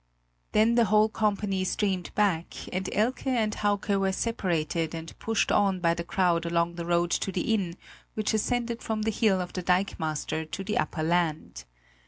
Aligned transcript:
Then 0.53 0.73
the 0.73 0.85
whole 0.85 1.09
company 1.09 1.63
streamed 1.63 2.09
back 2.15 2.55
and 2.73 2.89
Elke 2.91 3.27
and 3.27 3.53
Hauke 3.53 3.95
were 3.99 4.11
separated 4.11 4.95
and 4.95 5.13
pushed 5.19 5.51
on 5.51 5.79
by 5.79 5.93
the 5.93 6.03
crowd 6.03 6.43
along 6.43 6.73
the 6.73 6.87
road 6.87 7.11
to 7.11 7.31
the 7.31 7.53
inn 7.53 7.77
which 8.15 8.33
ascended 8.33 8.81
from 8.81 9.03
the 9.03 9.11
hill 9.11 9.39
of 9.39 9.53
the 9.53 9.61
dikemaster 9.61 10.43
to 10.43 10.63
the 10.63 10.79
upper 10.79 11.03
land. 11.03 11.65